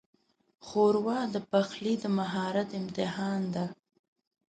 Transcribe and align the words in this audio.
ښوروا 0.67 1.19
د 1.33 1.35
پخلي 1.51 1.93
د 2.03 2.05
مهارت 2.17 2.69
امتحان 2.81 3.41
ده. 3.53 3.65